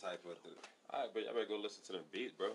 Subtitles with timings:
[0.00, 0.52] type of dude.
[0.92, 2.48] All right, but y'all better go listen to the beat, bro.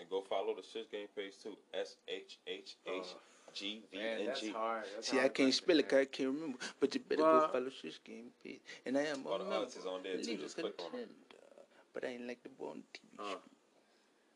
[0.00, 1.56] And go follow the Shit Game page too.
[1.74, 3.06] S H H H
[3.52, 4.50] G V Man, N that's G.
[4.50, 4.84] hard.
[5.00, 6.00] See, I can't spell it 'cause man.
[6.02, 6.58] I can't remember.
[6.78, 8.60] But you better Well- go follow Shish Game page.
[8.86, 9.56] And I am All a the member.
[9.58, 10.22] artists is on there too.
[10.22, 11.00] Legal Just click on them.
[11.00, 11.14] contender.
[11.92, 13.30] But I ain't like the boy on TV Oh.
[13.30, 13.40] show.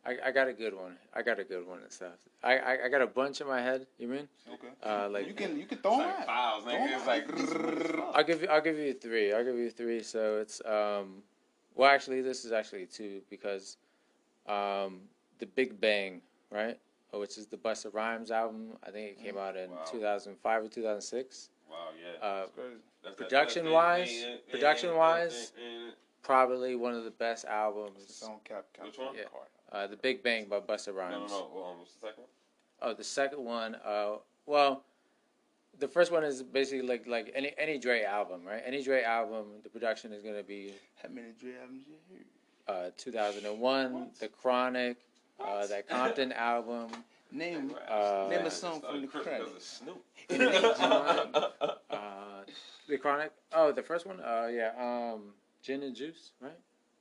[0.05, 0.99] I, I got a good one.
[1.15, 2.19] I got a good one and stuff.
[2.43, 3.87] I, I, I got a bunch in my head.
[3.99, 4.29] You mean?
[4.53, 4.67] Okay.
[4.83, 6.27] Uh, like you can you can throw It's them like out.
[6.27, 7.29] files, Throw It's like.
[7.29, 8.17] This is what it's for.
[8.17, 9.33] I'll give you I'll give you three.
[9.33, 10.03] I'll give you three.
[10.03, 11.23] So it's um,
[11.75, 13.77] well actually this is actually two because,
[14.47, 15.01] um,
[15.39, 16.79] the Big Bang right,
[17.15, 18.73] Oh, which is the Busta Rhymes album.
[18.87, 19.85] I think it came out in Wow.
[19.91, 21.51] 2005 or 2006.
[21.71, 22.27] Wow, yeah.
[22.27, 22.47] Uh,
[23.03, 25.53] That's- production that's- wise- production wise,
[26.23, 28.23] probably one of the best albums.
[28.45, 28.65] Cap.
[28.73, 29.15] Cap Which one?
[29.15, 29.25] Yeah.
[29.71, 31.13] Uh, the Big Bang by Busta Rhymes.
[31.13, 31.31] No, no, Rhymes.
[31.31, 31.49] no.
[31.49, 31.79] Hold.
[31.81, 32.31] What's the second one?
[32.81, 33.75] Oh, the second one.
[33.77, 34.85] Uh, well,
[35.83, 38.63] the first one is basically like like any any Dre album, right?
[38.65, 42.87] Any Dre album, the production is gonna be How many Dre albums you heard?
[42.87, 44.19] uh, 2001, What?
[44.21, 44.97] The Chronic,
[45.41, 46.87] uh, that Compton album,
[47.33, 49.27] Name Uh, name a song from the Chronic.
[49.29, 49.47] credit.
[49.47, 50.05] because of Snoop.
[51.91, 52.43] uh,
[52.89, 53.33] The Chronic.
[53.53, 54.21] Oh, the first one.
[54.21, 54.71] Uh, yeah.
[54.79, 56.59] Um, Gin and Juice, right?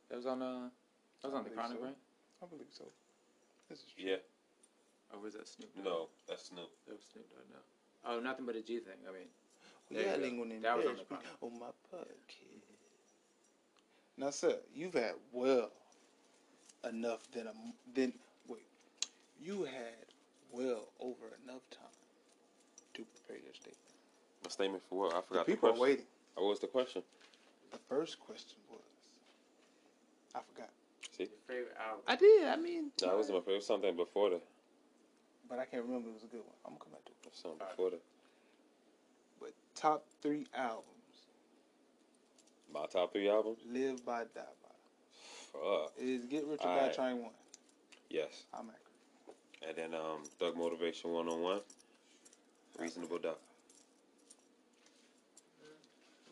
[0.10, 0.70] That was on uh,
[1.22, 1.84] that was on The Chronic, so.
[1.86, 1.98] right?
[2.42, 2.86] I believe so.
[3.70, 4.10] This is true.
[4.10, 4.16] Yeah.
[5.14, 5.70] Or was that Snoop?
[5.84, 6.70] No, that's Snoop.
[6.88, 7.28] That was Snoop.
[7.30, 7.60] Dogg, No.
[8.06, 8.94] Oh, nothing but a G thing.
[9.08, 9.28] I mean,
[9.90, 10.26] Well, There you y'all go.
[10.26, 11.28] ain't gonna That was on the me chronic.
[11.42, 12.08] on my podcast.
[14.18, 15.72] Now, sir, you've had well
[16.88, 17.54] enough than a
[17.94, 18.14] then
[18.48, 18.66] wait.
[19.40, 20.06] You had
[20.52, 21.82] well over enough time
[22.96, 23.78] to prepare your statement.
[24.44, 25.16] My statement for what?
[25.16, 25.82] I forgot the, people are question.
[25.90, 26.06] waiting.
[26.38, 27.04] Oh, what was the question?
[27.72, 28.82] The first question was,
[30.36, 30.70] I forgot.
[31.18, 31.24] See?
[31.24, 32.02] your favorite album.
[32.08, 32.48] I did.
[32.48, 33.64] I mean, No, it wasn't my favorite.
[33.64, 34.44] Something before that.
[35.52, 36.08] But I can't remember.
[36.08, 36.56] It was a good one.
[36.66, 37.36] I'm gonna come back to it.
[37.36, 38.02] Something before that.
[39.42, 40.88] But top three albums,
[42.74, 43.60] My top three albums?
[43.70, 45.92] live by, die by, Fuck.
[46.00, 47.34] is Get Rich or Die Trying One.
[48.10, 48.46] Yes.
[48.54, 49.78] I'm accurate.
[49.84, 51.60] And then um, Thug Motivation One on One.
[52.80, 53.40] Reasonable Doubt.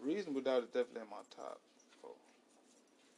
[0.01, 1.59] Reasonable Doubt is definitely in my top
[2.01, 2.11] four.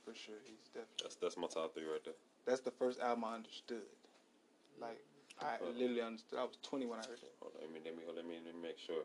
[0.03, 0.97] For sure, he's definitely.
[1.03, 2.15] That's that's my top three right there.
[2.47, 3.85] That's the first album I understood.
[4.81, 4.97] Like
[5.41, 6.39] I literally understood.
[6.39, 7.33] I was 20 when I heard that.
[7.41, 9.03] Hold on, let me let me let me, let me make sure.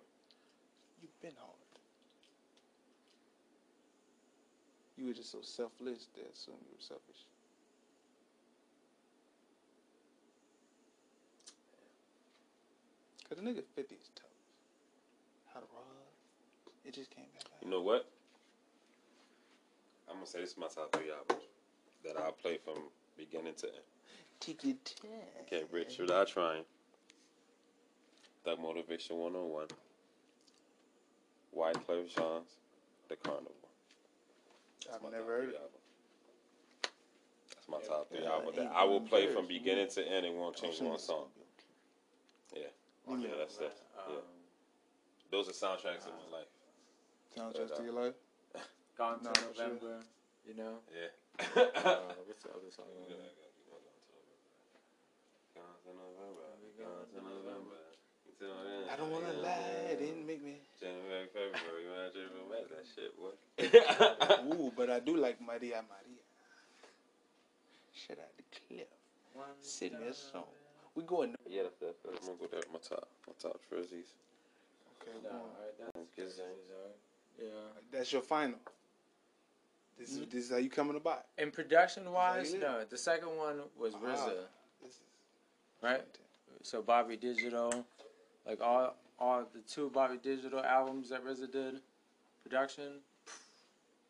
[1.00, 1.56] You've been hard.
[4.96, 7.24] You were just so selfless that I assumed you were selfish.
[13.28, 14.30] Cause the nigga 50 is tough.
[15.52, 15.84] How to rob?
[16.84, 17.44] It just came back.
[17.62, 18.08] You know what?
[20.08, 21.44] I'm gonna say this is my top three albums
[22.04, 23.84] that I'll play from beginning to end.
[24.40, 25.10] Take your time.
[25.42, 26.64] Okay, Rich or Die Trying.
[28.44, 29.66] Thug Motivation One on One.
[31.56, 32.58] Wyclef Jean's
[33.08, 33.52] The Carnival.
[34.84, 35.70] That's I've never heard three it.
[37.50, 40.26] That's my top three Yeah, album I that I will play from beginning to end
[40.26, 41.26] and won't change one song.
[43.06, 43.26] gonna be okay.
[43.26, 43.76] Yeah, yeah, that's that.
[43.98, 44.20] Um, Yeah,
[45.30, 46.50] those are soundtracks of my life.
[47.36, 48.14] Soundtracks uh, to your life?
[48.98, 49.40] Gone No, to.
[49.42, 50.04] November.
[50.46, 50.78] You know.
[50.94, 51.10] Yeah.
[51.36, 52.86] Uh, what's the other song?
[55.54, 56.46] Gone to November.
[56.78, 57.82] Gone to November.
[58.28, 60.06] Until then, I don't wanna yeah, lie, it yeah.
[60.06, 60.60] didn't make me.
[60.78, 63.32] January, February, man, January, that shit, boy.
[64.54, 66.22] Ooh, but I do like Maria Maria.
[67.92, 68.86] Shout out to Cliff.
[69.60, 70.44] Send me a song.
[70.94, 71.34] We going.
[71.48, 71.94] yeah, that's that.
[72.08, 72.60] I'm gonna go there.
[72.72, 74.12] My top, my top trizzies.
[75.02, 75.38] Okay, No, boom.
[75.40, 77.44] alright, that's Good good.
[77.44, 77.48] Yeah.
[77.92, 78.58] That's your final.
[79.98, 81.18] This is this is how you coming to buy.
[81.38, 82.84] In production wise, no.
[82.88, 83.98] The second one was Ah.
[84.06, 84.44] RZA,
[85.82, 86.04] right?
[86.62, 87.84] So Bobby Digital,
[88.46, 91.80] like all all the two Bobby Digital albums that RZA did,
[92.42, 93.00] production,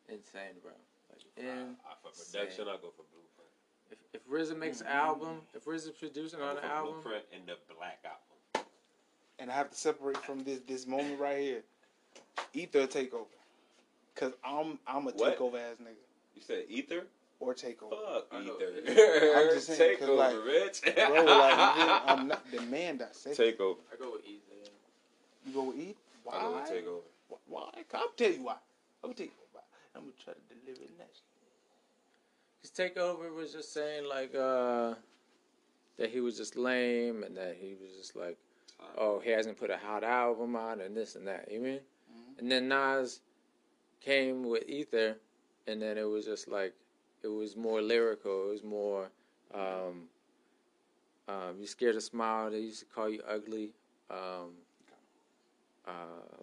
[0.09, 0.71] insane, bro.
[1.09, 3.51] Like in I, for production, I go for Blueprint.
[3.91, 4.97] if if RZA makes an mm-hmm.
[4.97, 8.67] album, if RZA's producing I on go an album, Blueprint and the Black Album.
[9.39, 11.63] And I have to separate from this this moment right here.
[12.53, 13.27] Ether takeover.
[14.15, 15.37] Cause I'm I'm a What?
[15.37, 15.95] takeover ass nigga.
[16.35, 17.03] You said Ether?
[17.39, 17.91] Or takeover.
[17.91, 18.73] Fuck Ether.
[19.37, 20.81] I'm just saying, 'cause, Takeover, like, Rich.
[20.81, 23.77] Bro, like you- I'm not the man that said Takeover.
[23.93, 24.71] I go with Ether.
[25.45, 25.99] You go with Ether?
[26.23, 26.35] Why?
[26.35, 27.01] I go with Takeover.
[27.29, 27.37] Why?
[27.47, 27.69] Why?
[27.93, 28.53] I'll tell you why.
[29.03, 29.46] I'm gonna tell you why.
[29.97, 31.23] I'm gonna try to deliver it next.
[32.61, 34.95] His takeover was just saying like uh
[35.97, 38.37] that he was just lame and that he was just like,
[38.97, 41.51] oh, he hasn't put a hot album out and this and that.
[41.51, 41.79] You mean?
[41.79, 42.39] Mhm.
[42.39, 43.21] And then Nas
[43.99, 45.17] came with Ether,
[45.65, 46.73] and then it was just like
[47.23, 48.49] it was more lyrical.
[48.49, 49.09] It was more.
[49.53, 50.09] Um,
[51.27, 52.51] um, you scared to smile.
[52.51, 53.71] They used to call you ugly.
[54.09, 54.53] Um,
[55.85, 55.91] uh,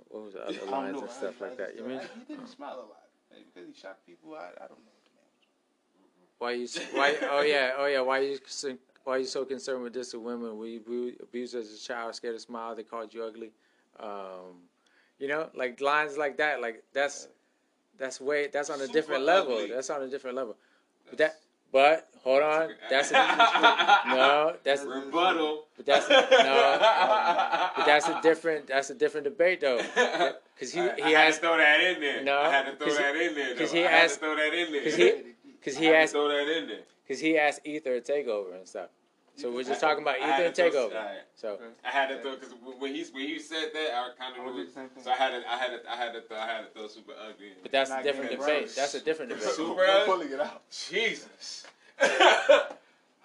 [0.09, 1.03] what was the other lines know.
[1.03, 1.77] and stuff like that?
[1.77, 2.01] You mean?
[2.27, 3.04] He didn't smile a lot.
[3.35, 4.35] Maybe because he shot people.
[4.35, 5.27] I, I don't know what the man
[6.31, 6.39] was.
[6.39, 8.39] why you why oh yeah oh yeah why you
[9.05, 10.57] why you so concerned with this with women?
[10.59, 12.75] We abu- abused as a child, scared to smile.
[12.75, 13.51] They called you ugly.
[14.01, 14.63] Um,
[15.19, 16.61] you know, like lines like that.
[16.61, 17.29] Like that's
[17.99, 19.55] that's way that's on a Super different level.
[19.57, 19.69] ugly.
[19.71, 20.57] That's on a different level.
[21.09, 21.37] But that
[21.75, 23.15] but hold on, that's a,
[24.09, 25.67] no that's rebuttal.
[25.77, 26.17] But that's no.
[27.77, 29.81] But that's a different that's a different debate though.
[30.55, 32.23] Because he I, he I had has to throw that in there.
[32.23, 33.57] No, I had to throw that in there.
[33.57, 33.79] 'cause though.
[33.79, 34.81] he asked- to throw that in there.
[34.85, 35.13] because he
[35.61, 36.79] because he asked throw that in there.
[37.03, 38.91] because he asked Ether to take over and stuff.
[39.37, 40.97] So we're just talking about Ethan had Ether to throw- takeover.
[40.97, 41.19] alright.
[41.35, 44.45] So I had to throw because when he when he said that, I kind of
[44.47, 44.65] do knew.
[44.67, 45.03] the same thing.
[45.03, 46.87] So I had to I had to I had to throw, I had to throw
[46.87, 47.49] super ugly.
[47.63, 48.73] But that's a different debate.
[48.77, 49.45] That's a different debate.
[49.49, 50.07] Super We're ugly.
[50.13, 50.63] pulling it out.
[50.71, 51.67] Jesus.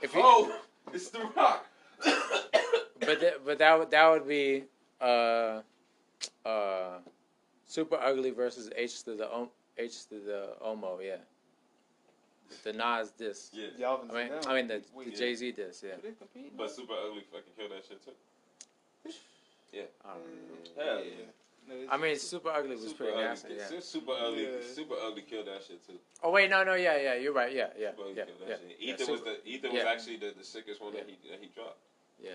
[0.01, 0.49] If you, oh,
[0.93, 1.65] it's the rock.
[3.01, 4.63] but th- but that would that would be
[5.01, 5.59] uh
[6.45, 6.99] uh
[7.65, 10.99] super ugly versus H to the om- H to the Omo.
[11.05, 11.17] Yeah.
[12.63, 13.49] The Nas diss.
[13.53, 15.11] yeah, Y'all I mean, I mean the, the.
[15.11, 15.83] Jay Z diss.
[15.85, 15.95] Yeah.
[15.95, 16.57] do they compete?
[16.57, 18.11] but super ugly fucking kill that shit too.
[19.73, 19.77] I
[20.13, 20.25] don't
[20.77, 20.83] know.
[20.83, 21.11] Hell Yeah.
[21.67, 23.53] No, I mean, super ugly was Super pretty ugly, nasty.
[23.75, 23.79] Yeah.
[23.79, 24.49] super ugly, Yeah.
[24.73, 25.99] super ugly killed that shit too.
[26.23, 27.53] Oh wait, no, no, yeah, yeah, you're right.
[27.53, 28.47] Yeah, yeah, Super ugly yeah, killed yeah.
[28.47, 28.77] that shit.
[28.79, 31.47] yeah, Ether was the Ether was actually the, the sickest one that he that he
[31.53, 31.77] dropped.
[32.19, 32.31] Yeah.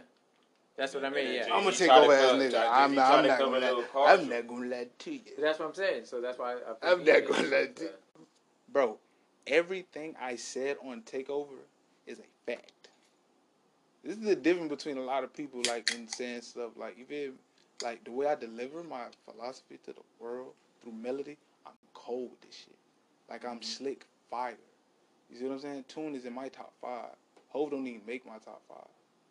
[0.77, 1.25] That's what I mean.
[1.27, 1.41] then Yeah.
[1.43, 2.69] Jay-Z I'm gonna take over as cut- nigga.
[2.71, 3.15] I'm not.
[3.19, 3.93] I'm not gonna little let.
[3.93, 4.23] cards.
[4.23, 6.05] I'm not gonna let to you, That's what I'm saying.
[6.05, 7.51] So that's why I put I'm not gonna this.
[7.51, 7.87] let Yeah.
[7.89, 8.01] it-
[8.73, 8.99] bro.
[9.47, 11.61] Everything I said on Takeover
[12.07, 12.89] is a fact.
[14.03, 17.05] This is the difference between a lot of people like in saying stuff like you
[17.05, 17.39] feel me?
[17.83, 20.53] like the way I deliver my philosophy to the world
[20.83, 21.37] through melody.
[21.67, 22.77] I'm cold with this shit.
[23.29, 23.63] Like I'm mm-hmm.
[23.63, 24.57] slick fire.
[25.31, 25.85] You see what I'm saying?
[25.89, 27.17] Tune is in my top five.
[27.49, 28.79] Hove don't even make my top 5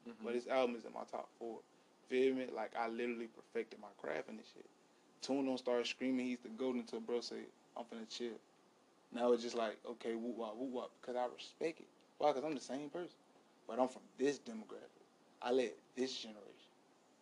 [0.06, 0.36] but mm-hmm.
[0.36, 1.60] his album is in my top four.
[2.10, 2.45] Feel me?
[2.54, 4.65] Like I literally perfected my craft in this shit.
[5.21, 7.44] Tune don't start screaming he's the golden until bro say
[7.77, 8.38] I'm finna chill.
[9.13, 11.88] Now it's just like okay, whoop wop, whoop wop, because I respect it.
[12.18, 12.31] Why?
[12.31, 13.15] Because I'm the same person,
[13.68, 15.04] but I'm from this demographic.
[15.42, 16.44] I led this generation.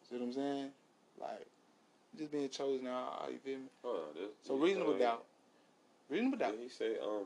[0.09, 0.69] See what I'm saying?
[1.19, 1.47] Like
[2.17, 3.25] just being chosen now.
[3.31, 3.65] You feel me?
[3.83, 5.25] Hold on, this, So reasonable uh, doubt.
[6.09, 6.51] Reasonable doubt.
[6.51, 7.25] Did he say um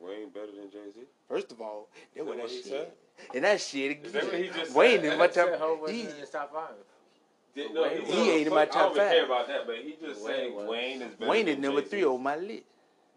[0.00, 1.00] Wayne better than Jay Z?
[1.28, 2.64] First of all, that Is was that what that shit.
[2.64, 2.92] said?
[3.34, 4.54] And that shit Is that what he again.
[4.54, 5.12] just Wayne said?
[5.12, 5.58] in my top.
[5.58, 6.74] Hov wasn't He, in his top five.
[7.54, 9.96] Did, no, he- he ain't in my I don't even care about that, but he
[10.00, 10.68] just Wayne said was.
[10.68, 11.30] Wayne is better.
[11.30, 11.90] Wayne is number Jay-Z.
[11.90, 12.64] three on my list.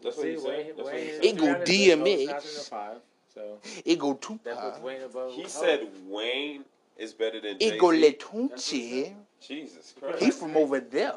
[0.04, 0.48] That's what See, he said.
[0.50, 1.26] Wayne, That's what Wayne he is said.
[1.26, 2.26] It go 300, DMX.
[2.28, 2.98] Not in the five,
[3.34, 4.84] so It go too that puts high.
[4.84, 5.34] Wayne above.
[5.34, 6.66] He said Wayne
[6.98, 8.02] is better than Jay It go Z.
[8.02, 9.14] let That's what he Tunechi.
[9.42, 10.20] Jesus Christ.
[10.24, 11.14] He from over there.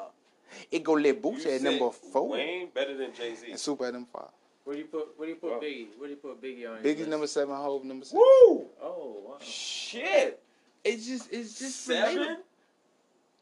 [0.70, 2.28] It go let You Boots said at number four.
[2.30, 3.50] Wayne better than Jay Z.
[3.50, 4.28] And Super at number five.
[4.64, 5.18] Where do you put?
[5.18, 5.60] Where do you put Wow.
[5.60, 5.86] Biggie?
[5.98, 6.74] Where do you put Biggie on?
[6.74, 7.10] your Biggie's list?
[7.10, 8.14] number seven, Hove number six.
[8.14, 8.66] Woo!
[8.80, 9.36] Oh wow.
[9.40, 10.40] Shit.
[10.84, 12.18] It's just, it's just Seven?
[12.18, 12.36] relatable.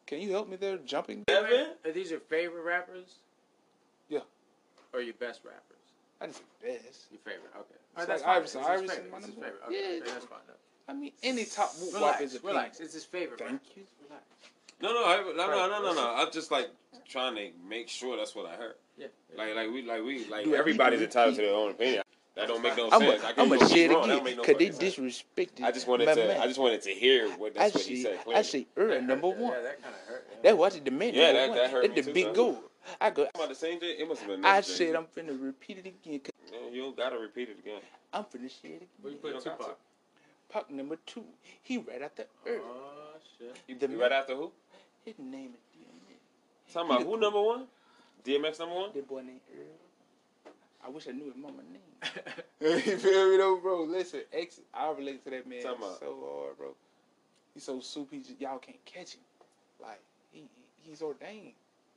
[0.06, 1.24] Can you help me there, jumping?
[1.28, 1.68] Seven?
[1.84, 3.16] Are these your favorite rappers?
[5.00, 5.02] Yeah.
[5.02, 5.84] Or your best rappers?
[6.20, 7.06] I didn't say best.
[7.10, 7.50] Your favorite?
[7.56, 7.80] Okay.
[7.96, 8.36] It's that's like fine.
[8.36, 8.60] Iverson.
[8.60, 9.10] It's his Iverson, favorite.
[9.10, 9.62] my It's his number favorite.
[9.66, 10.02] Okay, Yeah.
[10.02, 10.38] okay, that's fine.
[10.88, 12.80] I mean, any top whoop Relax, is a relax.
[12.80, 13.38] It's his favorite.
[13.38, 13.64] Thank rapper.
[13.76, 13.82] you.
[14.08, 14.24] Relax.
[14.82, 16.14] No, no, I, no, no, no, no, no.
[16.16, 16.68] I'm just like
[17.08, 18.74] trying to make sure that's what I heard.
[18.98, 19.06] Yeah.
[19.36, 22.02] Like, like we, like we, like Do everybody's entitled to their own opinion.
[22.36, 23.24] That don't make no I'm sense.
[23.24, 24.04] I gonna can't say it wrong.
[24.10, 25.24] Again no because they fucking sense.
[25.36, 25.62] disrespected.
[25.64, 26.26] I just wanted my to.
[26.26, 26.40] man.
[26.40, 28.18] I just wanted to hear what I that's what he say, said.
[28.20, 28.42] I Clearly.
[28.44, 29.38] say, Earl number one.
[29.40, 30.26] Yeah, that kind of hurt.
[30.30, 30.36] Yeah.
[30.42, 31.14] That's what the man.
[31.14, 32.62] Yeah, that- that hurt That's the big goal.
[33.00, 33.22] I go.
[33.24, 33.96] I'm about the same day.
[33.98, 34.44] It must have been.
[34.44, 34.94] I another said.
[34.96, 36.20] I'm finna repeat it again.
[36.20, 37.80] 'cause Man, you don't gotta repeat it again.
[38.12, 39.32] I'm finna say it Where you again.
[39.34, 40.70] put don't Tupac?
[40.70, 41.24] Number two.
[41.62, 42.60] He right after Earl.
[42.64, 43.56] Oh shit.
[43.68, 44.50] You, The you right after who?
[45.04, 46.72] His name is DMX.
[46.74, 47.66] Talking about who number one?
[48.24, 48.90] DMX number one.
[48.94, 50.52] That boy named Earl.
[50.84, 52.24] I wish I knew his mama name.
[52.86, 53.82] you feel me though, bro?
[53.84, 56.74] Listen, X, I relate to that man Talking about- so hard, bro.
[57.54, 59.20] He's so soup, he just, y'all can't catch him.
[59.80, 60.00] Like
[60.32, 61.52] he, he he's ordained,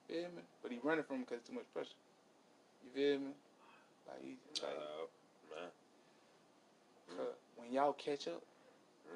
[0.07, 0.41] feel me?
[0.61, 1.89] But he running from him because too much pressure.
[2.83, 3.31] You feel me?
[4.07, 5.05] Like he, like Uh,
[7.15, 7.27] man.
[7.55, 8.41] when y'all catch up,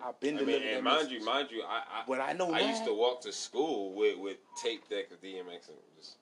[0.04, 1.12] I've been I mean, delivering and mind message.
[1.14, 2.70] you, mind you, I, I, But I know I now.
[2.70, 6.18] used to walk to school with, with tape deck of DMX and just.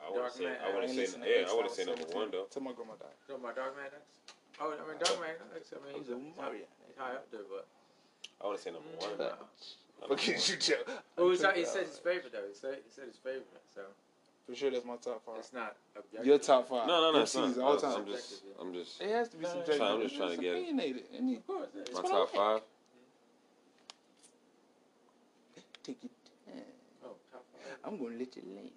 [0.00, 0.46] I wouldn't say.
[0.48, 1.06] I wouldn't say.
[1.20, 2.46] yeah, X, I wouldn't say number one though.
[2.50, 3.12] Till my grandma died.
[3.28, 4.00] Talking about Dark Man X?
[4.58, 5.74] Oh, I mean Dark Man X.
[5.76, 6.64] I mean he's, He's a he's, high, Mario.
[6.88, 7.66] he's high up there, but.
[8.40, 9.12] I wouldn't say number one.
[10.00, 10.76] But- But can you tell?
[11.16, 12.46] Well, he, said- he said his favorite though.
[12.48, 13.82] He said he said his favorite, so
[14.46, 15.36] For sure, that's my top five.
[15.38, 16.26] it's not objective.
[16.26, 16.86] Your top five.
[16.88, 17.60] No, no, no, MCs son.
[17.62, 17.94] all I'm, time.
[18.00, 19.00] I'm just, I'm just.
[19.00, 19.82] It has to be No, no, subjective.
[19.86, 20.62] I'm just trying to It's get it.
[20.62, 21.02] opinionated.
[21.16, 21.68] And Of course.
[21.76, 22.60] It's My top five.
[25.84, 26.10] Take your
[26.54, 26.64] time.
[27.04, 27.78] Oh, top five.
[27.84, 28.70] I'm gonna let you land.